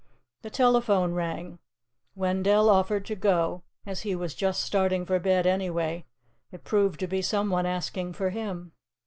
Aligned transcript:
The 0.41 0.49
telephone 0.49 1.13
rang. 1.13 1.59
Wendell 2.15 2.71
offered 2.71 3.05
to 3.05 3.15
go, 3.15 3.61
as 3.85 4.01
he 4.01 4.15
was 4.15 4.33
"just 4.33 4.63
starting 4.63 5.05
for 5.05 5.19
bed 5.19 5.45
anyway." 5.45 6.07
It 6.51 6.63
proved 6.63 6.99
to 7.01 7.07
be 7.07 7.21
someone 7.21 7.67
asking 7.67 8.13
for 8.13 8.31
him. 8.31 8.71